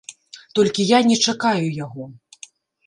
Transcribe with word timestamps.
Толькі 0.59 0.87
я 0.97 1.03
не 1.11 1.17
чакаю 1.27 1.67
яго. 1.85 2.03